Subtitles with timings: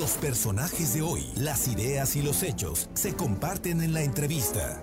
[0.00, 4.82] Los personajes de hoy, las ideas y los hechos se comparten en la entrevista.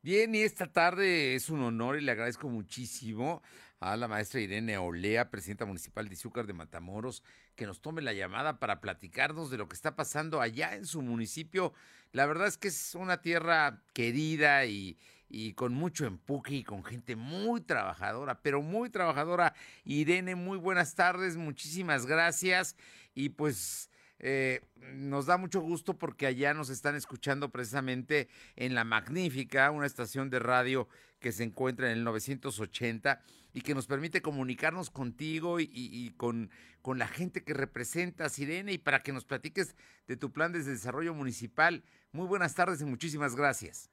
[0.00, 3.42] Bien, y esta tarde es un honor y le agradezco muchísimo
[3.80, 7.24] a la maestra Irene Olea, presidenta municipal de Izúcar de Matamoros,
[7.56, 11.02] que nos tome la llamada para platicarnos de lo que está pasando allá en su
[11.02, 11.72] municipio.
[12.12, 14.98] La verdad es que es una tierra querida y,
[15.28, 19.54] y con mucho empuje y con gente muy trabajadora, pero muy trabajadora.
[19.84, 22.76] Irene, muy buenas tardes, muchísimas gracias
[23.14, 23.90] y pues
[24.20, 24.62] eh,
[24.94, 30.30] nos da mucho gusto porque allá nos están escuchando precisamente en La Magnífica, una estación
[30.30, 30.88] de radio
[31.20, 33.20] que se encuentra en el 980
[33.52, 36.50] y que nos permite comunicarnos contigo y, con,
[36.82, 39.74] con, la gente que representa Sirene y para que nos platiques
[40.06, 41.82] de tu plan de desarrollo municipal.
[42.12, 43.90] Muy buenas tardes y muchísimas gracias.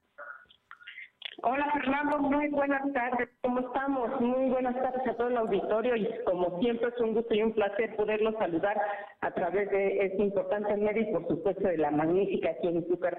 [1.48, 3.30] Hola Fernando, muy buenas tardes.
[3.44, 4.20] ¿Cómo estamos?
[4.20, 7.54] Muy buenas tardes a todo el auditorio y como siempre es un gusto y un
[7.54, 8.76] placer poderlos saludar
[9.22, 13.16] a través de este importante medio y por supuesto de la magnífica aquí en Super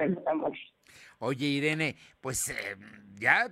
[1.20, 2.76] Oye Irene, pues eh,
[3.14, 3.46] ya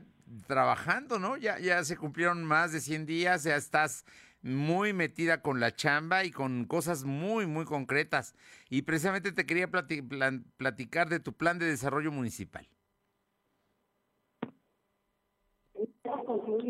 [0.49, 1.37] trabajando, ¿no?
[1.37, 4.05] Ya, ya se cumplieron más de 100 días, ya estás
[4.43, 8.35] muy metida con la chamba y con cosas muy, muy concretas.
[8.69, 12.67] Y precisamente te quería platicar de tu plan de desarrollo municipal.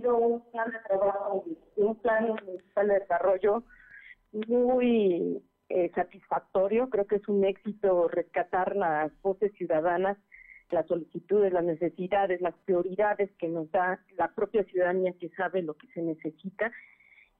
[0.04, 1.44] Concluido un plan de trabajo,
[1.76, 3.64] un plan municipal de desarrollo
[4.48, 6.90] muy eh, satisfactorio.
[6.90, 10.18] Creo que es un éxito rescatar las voces ciudadanas,
[10.70, 15.74] las solicitudes, las necesidades, las prioridades que nos da la propia ciudadanía que sabe lo
[15.74, 16.72] que se necesita.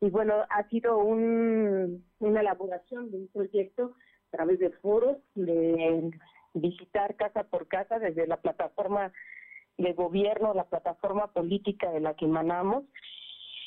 [0.00, 3.94] Y bueno, ha sido un, una elaboración de un proyecto
[4.28, 6.10] a través de foros, de
[6.54, 9.12] visitar casa por casa desde la plataforma
[9.78, 12.84] de gobierno, la plataforma política de la que emanamos.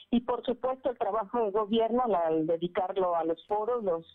[0.09, 4.05] Y por supuesto el trabajo de gobierno al dedicarlo a los foros, los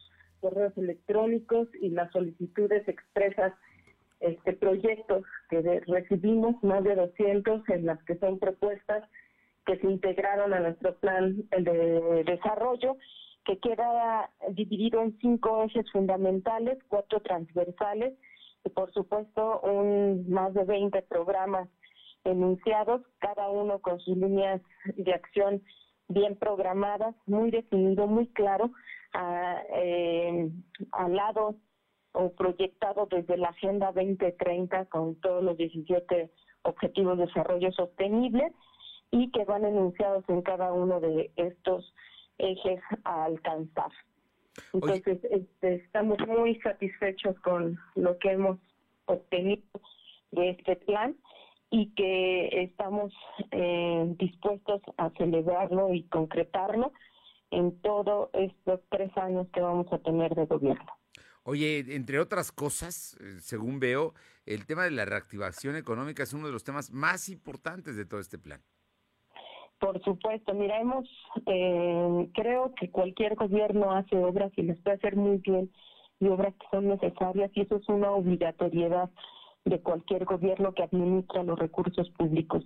[0.41, 3.53] correos electrónicos y las solicitudes expresas,
[4.21, 9.09] este proyectos que recibimos, más de 200 en las que son propuestas
[9.67, 12.97] que se integraron a nuestro plan de desarrollo,
[13.45, 18.15] que queda dividido en cinco ejes fundamentales, cuatro transversales
[18.65, 21.69] y por supuesto un más de 20 programas
[22.25, 24.61] enunciados, cada uno con sus líneas
[24.97, 25.63] de acción
[26.09, 28.71] bien programadas, muy definido, muy claro,
[29.75, 30.51] eh,
[30.93, 31.57] al lado
[32.13, 36.31] o proyectado desde la Agenda 2030 con todos los 17
[36.63, 38.53] Objetivos de Desarrollo Sostenible
[39.11, 41.93] y que van enunciados en cada uno de estos
[42.39, 43.91] ejes a alcanzar.
[44.73, 48.59] Entonces, este, estamos muy satisfechos con lo que hemos
[49.07, 49.63] obtenido
[50.31, 51.17] de este plan
[51.73, 53.15] y que estamos
[53.51, 56.93] eh, dispuestos a celebrarlo y concretarlo
[57.51, 60.93] en todos estos tres años que vamos a tener de gobierno.
[61.45, 64.13] Oye, entre otras cosas, eh, según veo,
[64.45, 68.21] el tema de la reactivación económica es uno de los temas más importantes de todo
[68.21, 68.61] este plan.
[69.81, 71.09] Por supuesto, mira, hemos,
[71.47, 75.73] eh, creo que cualquier gobierno hace obras y les puede hacer muy bien
[76.21, 79.11] y obras que son necesarias y eso es una obligatoriedad
[79.65, 82.65] de cualquier gobierno que administra los recursos públicos.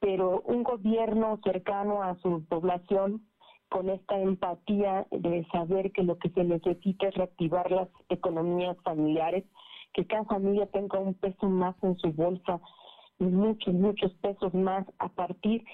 [0.00, 3.26] Pero un gobierno cercano a su población,
[3.68, 9.44] con esta empatía de saber que lo que se necesita es reactivar las economías familiares,
[9.92, 12.60] que cada familia tenga un peso más en su bolsa,
[13.18, 15.64] muchos, muchos pesos más a partir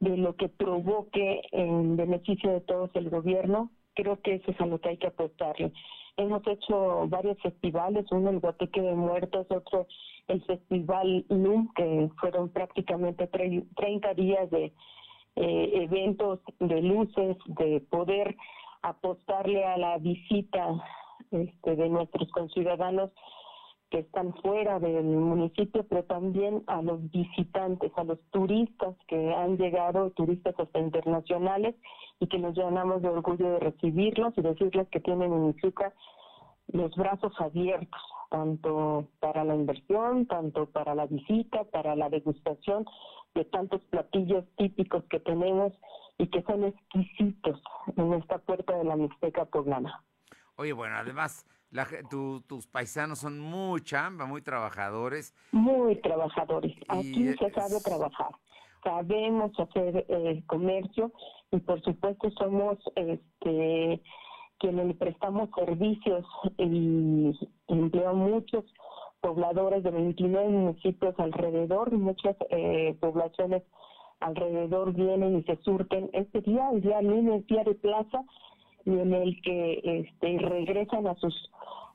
[0.00, 4.66] de lo que provoque en beneficio de todos el gobierno, creo que eso es a
[4.66, 5.72] lo que hay que apostarle.
[6.16, 9.86] Hemos hecho varios festivales, uno el Guateque de Muertos, otro
[10.28, 14.72] el Festival LUM, que fueron prácticamente 30 días de
[15.36, 18.36] eh, eventos de luces, de poder
[18.82, 20.68] apostarle a la visita
[21.30, 23.10] este, de nuestros conciudadanos
[23.92, 29.58] que están fuera del municipio, pero también a los visitantes, a los turistas que han
[29.58, 31.74] llegado, turistas hasta internacionales,
[32.18, 35.54] y que nos llenamos de orgullo de recibirlos y decirles que tienen en
[36.68, 38.00] los brazos abiertos,
[38.30, 42.86] tanto para la inversión, tanto para la visita, para la degustación
[43.34, 45.74] de tantos platillos típicos que tenemos
[46.16, 47.60] y que son exquisitos
[47.94, 50.02] en esta puerta de la Mixteca poblana.
[50.56, 51.46] Oye, bueno, además
[52.46, 55.34] tus paisanos son muy chamba, muy trabajadores.
[55.52, 56.74] Muy trabajadores.
[56.88, 58.30] Aquí se sabe trabajar.
[58.82, 61.12] Sabemos hacer eh, comercio
[61.50, 64.02] y por supuesto somos este
[64.58, 66.24] quienes le prestamos servicios
[66.56, 67.32] y
[67.66, 68.64] empleo muchos
[69.20, 73.62] pobladores de 29 municipios alrededor, muchas eh, poblaciones
[74.20, 78.22] alrededor vienen y se surten este día, el día lunes, día de plaza,
[78.84, 81.50] y en el que este, regresan a sus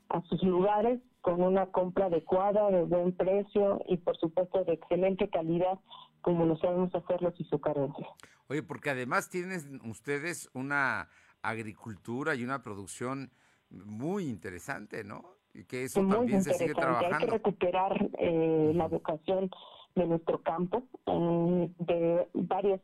[0.08, 5.28] a sus lugares con una compra adecuada, de buen precio y por supuesto de excelente
[5.28, 5.78] calidad,
[6.22, 8.06] como lo sabemos hacer los izucarenses.
[8.48, 11.08] Oye, porque además tienen ustedes una
[11.42, 13.30] agricultura y una producción
[13.70, 15.22] muy interesante, ¿no?
[15.52, 17.16] Y que eso también se sigue trabajando.
[17.16, 19.50] Hay que recuperar eh, la vocación
[19.94, 22.80] de nuestro campo de varias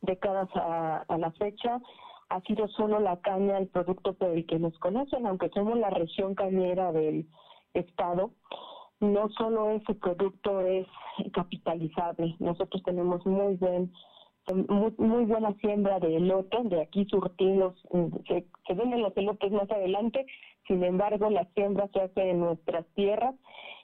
[0.00, 1.80] décadas a, a la fecha
[2.28, 5.90] ha sido solo la caña el producto por el que nos conocen, aunque somos la
[5.90, 7.26] región cañera del
[7.74, 8.30] estado,
[9.00, 10.86] no solo ese producto es
[11.32, 13.92] capitalizable, nosotros tenemos muy buen
[14.52, 17.74] muy, buena siembra de elote, de aquí surtidos,
[18.28, 20.26] se, se venden los elotes más adelante,
[20.66, 23.34] sin embargo la siembra se hace en nuestras tierras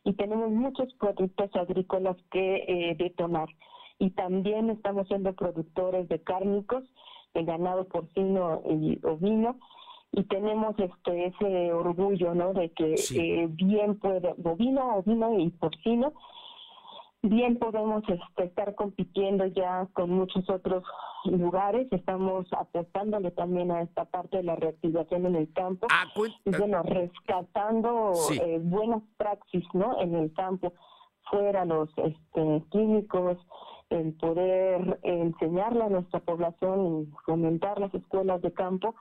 [0.04, 3.48] y tenemos muchos productos agrícolas que eh, detonar.
[3.98, 6.84] Y también estamos siendo productores de cárnicos,
[7.34, 9.56] de ganado porcino y ovino,
[10.12, 16.12] y tenemos este ese orgullo no de que eh, bien puede bovino ovino y porcino
[17.22, 20.84] bien podemos este, estar compitiendo ya con muchos otros
[21.24, 21.86] lugares.
[21.90, 26.06] Estamos apostándole también a esta parte de la reactivación en el campo ah,
[26.44, 30.72] y bueno rescatando eh, buenas praxis no en el campo
[31.30, 33.38] fuera los este, químicos
[33.90, 38.94] el poder enseñarle a nuestra población y fomentar las escuelas de campo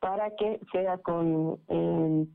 [0.00, 2.26] para que sea con eh,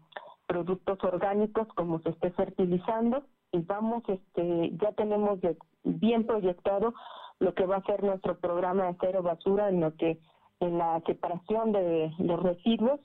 [0.47, 5.39] productos orgánicos como se esté fertilizando y vamos, este, ya tenemos
[5.83, 6.93] bien proyectado
[7.39, 10.19] lo que va a ser nuestro programa de cero basura en lo que
[10.59, 12.99] en la separación de los residuos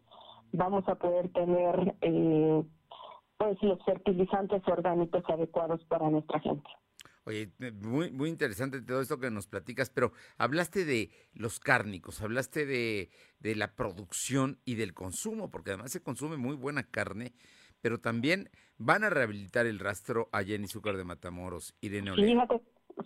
[0.52, 2.62] vamos a poder tener eh,
[3.38, 6.68] pues los fertilizantes orgánicos adecuados para nuestra gente.
[7.24, 7.50] Oye,
[7.82, 13.10] muy, muy interesante todo esto que nos platicas, pero hablaste de los cárnicos, hablaste de,
[13.40, 17.32] de la producción y del consumo, porque además se consume muy buena carne,
[17.82, 22.46] pero también van a rehabilitar el rastro allá en Izúcar de Matamoros, Irene Olea.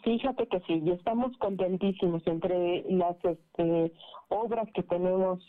[0.02, 3.92] Fíjate, que sí, y estamos contentísimos entre las este,
[4.28, 5.40] obras que tenemos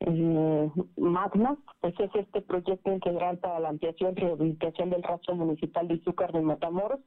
[0.00, 5.88] eh, magnas, pues es este proyecto integral para la ampliación y rehabilitación del rastro municipal
[5.88, 7.00] de Izúcar de Matamoros,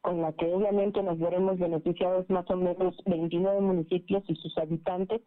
[0.00, 5.20] con la que obviamente nos veremos beneficiados más o menos 29 municipios y sus habitantes,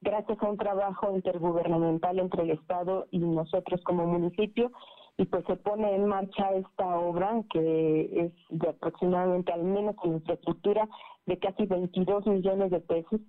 [0.00, 4.72] gracias a un trabajo intergubernamental entre el Estado y nosotros como municipio,
[5.18, 10.12] y pues se pone en marcha esta obra que es de aproximadamente, al menos con
[10.12, 10.88] infraestructura,
[11.24, 13.20] de casi 22 millones de pesos,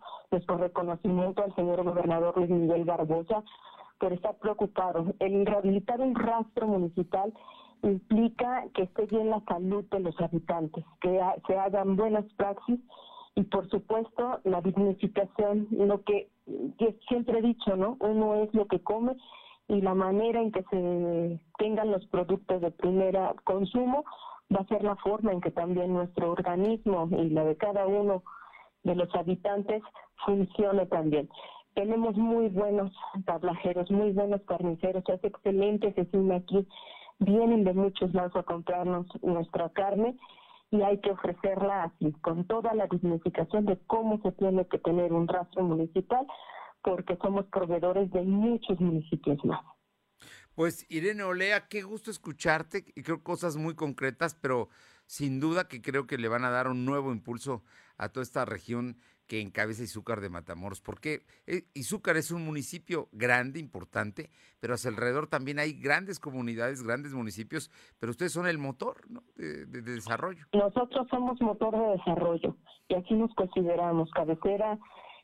[0.46, 3.44] por reconocimiento al señor gobernador Luis Miguel Barbosa
[4.00, 5.14] por estar preocupado.
[5.20, 7.34] El rehabilitar un rastro municipal
[7.84, 12.80] implica que esté bien la salud de los habitantes, que se hagan buenas praxis
[13.36, 16.30] y por supuesto la dignificación, lo que
[17.08, 17.98] siempre he dicho, ¿no?
[18.00, 19.16] Uno es lo que come
[19.68, 24.06] y la manera en que se tengan los productos de primera consumo
[24.54, 28.24] va a ser la forma en que también nuestro organismo y la de cada uno
[28.84, 29.84] de los habitantes
[30.26, 31.30] funcione también.
[31.76, 32.92] Tenemos muy buenos
[33.26, 36.68] tablajeros, muy buenos carniceros, es excelente cecina aquí
[37.20, 40.18] vienen de muchos lados a comprarnos nuestra carne
[40.72, 45.14] y hay que ofrecerla así, con toda la dignificación de cómo se tiene que tener
[45.14, 46.28] un rastro municipal,
[46.84, 49.64] porque somos proveedores de muchos municipios más.
[50.56, 54.70] Pues Irene Olea, qué gusto escucharte y creo cosas muy concretas, pero
[55.06, 57.64] sin duda que creo que le van a dar un nuevo impulso
[57.98, 63.10] a toda esta región que encabeza Izúcar de Matamoros, porque eh, Izúcar es un municipio
[63.12, 64.30] grande, importante,
[64.60, 67.70] pero a su alrededor también hay grandes comunidades, grandes municipios,
[68.00, 69.02] pero ustedes son el motor
[69.36, 70.46] de, desarrollo.
[70.54, 72.56] Nosotros somos motor de desarrollo
[72.88, 74.80] y aquí nos consideramos cabecera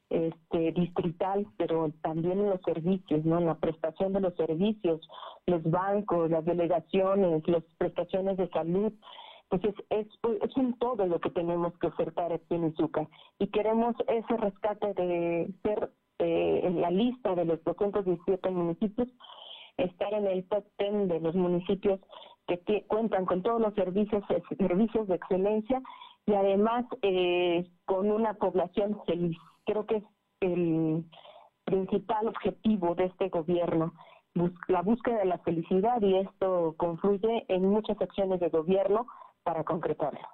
[0.09, 3.39] este, distrital, pero también en los servicios, ¿no?
[3.39, 5.01] En la prestación de los servicios,
[5.47, 8.93] los bancos, las delegaciones, las prestaciones de salud,
[9.49, 10.07] pues es,
[10.55, 13.07] un todo lo que tenemos que ofertar aquí en Izúcar.
[13.39, 19.07] Y queremos ese rescate de ser eh, en la lista de los 217 municipios,
[19.77, 21.99] estar en el top 10 de los municipios
[22.47, 24.23] que, cuentan con todos los servicios,
[24.57, 25.81] servicios de excelencia
[26.25, 29.37] y además eh, con una población feliz.
[29.65, 30.03] Creo que es
[30.41, 31.05] el
[31.65, 33.93] principal objetivo de este gobierno,
[34.67, 39.07] la búsqueda de la felicidad y esto confluye en muchas acciones de gobierno
[39.43, 40.27] para concretarlo.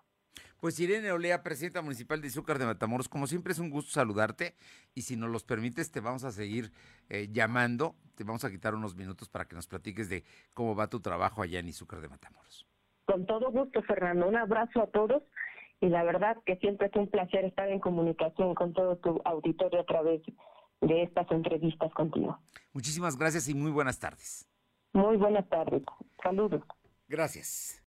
[0.59, 4.55] Pues Irene Olea, presidenta municipal de Izúcar de Matamoros, como siempre es un gusto saludarte
[4.93, 6.71] y si nos los permites te vamos a seguir
[7.09, 10.87] eh, llamando, te vamos a quitar unos minutos para que nos platiques de cómo va
[10.87, 12.67] tu trabajo allá en Izúcar de Matamoros.
[13.05, 14.27] Con todo gusto, Fernando.
[14.27, 15.23] Un abrazo a todos
[15.79, 19.79] y la verdad que siempre es un placer estar en comunicación con todo tu auditorio
[19.79, 20.21] a través
[20.81, 22.37] de estas entrevistas contigo.
[22.73, 24.47] Muchísimas gracias y muy buenas tardes.
[24.93, 25.83] Muy buenas tardes.
[26.21, 26.61] Saludos.
[27.07, 27.77] Gracias.